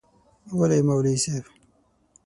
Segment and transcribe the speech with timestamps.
[0.57, 1.45] وله يي مولوي صيب